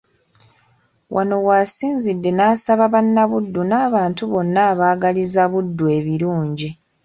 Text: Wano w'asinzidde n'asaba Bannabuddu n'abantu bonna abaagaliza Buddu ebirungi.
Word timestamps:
Wano 1.15 1.35
w'asinzidde 1.47 2.29
n'asaba 2.33 2.85
Bannabuddu 2.93 3.61
n'abantu 3.69 4.23
bonna 4.31 4.61
abaagaliza 4.71 5.43
Buddu 5.51 5.83
ebirungi. 5.97 6.69